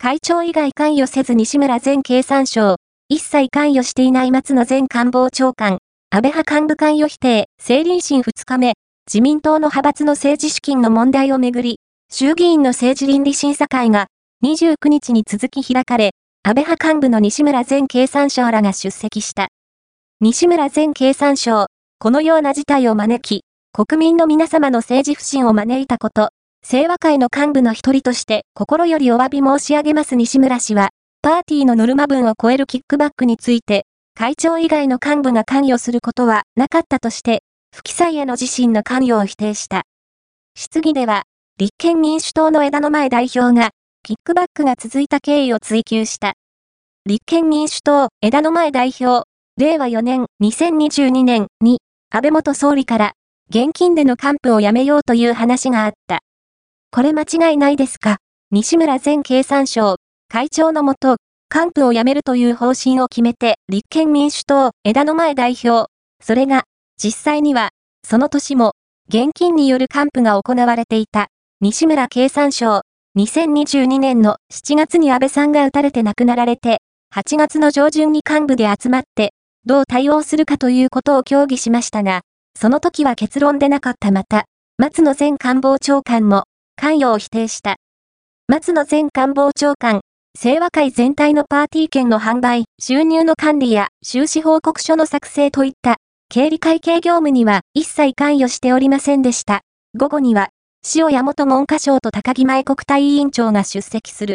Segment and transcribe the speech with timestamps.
[0.00, 2.76] 会長以外関与せず西村前経産省、
[3.08, 5.78] 一切関与していない松野前官房長官、
[6.10, 8.74] 安倍派幹部関与否定、政倫審2日目、
[9.08, 11.80] 自民党の派閥の政治資金の問題をめぐり、
[12.12, 14.06] 衆議院の政治倫理審査会が
[14.44, 16.12] 29日に続き開かれ、
[16.44, 19.48] 安倍派幹部の西村前経産省らが出席した。
[20.20, 21.66] 西村前経産省、
[21.98, 23.42] このような事態を招き、
[23.72, 26.30] 国民の皆様の政治不信を招いたこと、
[26.70, 30.90] 清和会の幹部の一人として心よりお詫び申し上げます西村氏は、
[31.22, 37.42] パーティーのノルマ分を超えるキックバックについて、会長以外の幹部が関与することはなかったとして、
[37.74, 39.84] 不記載への自身の関与を否定した。
[40.54, 41.22] 質疑では、
[41.56, 43.70] 立憲民主党の枝野前代表が、
[44.02, 46.34] キックバックが続いた経緯を追及した。
[47.06, 49.26] 立憲民主党枝野前代表、
[49.56, 53.12] 令和4年2022年に、安倍元総理から、
[53.48, 56.20] 現金での還付をやめようという話があった。
[56.90, 58.16] これ間違いないですか？
[58.50, 59.96] 西村前経産省、
[60.28, 61.18] 会長のもと、
[61.50, 65.90] 還付をやめるという方針を決めて、立憲民主党、枝野前代表。
[66.20, 66.64] それが、
[67.00, 67.70] 実際には、
[68.04, 68.72] その年も、
[69.08, 71.28] 現金による還付が行われていた、
[71.60, 72.80] 西村経産省。
[73.16, 76.78] 2022年の7月に安倍さんが撃たれて亡くなられて、
[77.14, 79.34] 8月の上旬に幹部で集まって、
[79.66, 82.22] どう対応するかということを協議しましたが、
[82.58, 84.46] その時は結論でなかったまた、
[84.78, 86.44] 松野前官房長官も、
[86.80, 87.74] 関与を否定した。
[88.46, 90.00] 松野前官房長官、
[90.40, 95.96] 清和会全体のパーティー券の販売、収入の管理や収支報告書の作成といった
[96.28, 99.62] 経理会計業務には一切関与しておりませんでした。
[99.96, 100.50] 午後には、
[100.94, 104.26] 塩谷元文科省と高木前国対委員長が出席する。